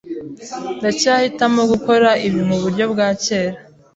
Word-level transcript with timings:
Ndacyahitamo 0.79 1.61
gukora 1.71 2.09
ibi 2.27 2.41
muburyo 2.49 2.85
bwa 2.91 3.07
kera. 3.23 3.57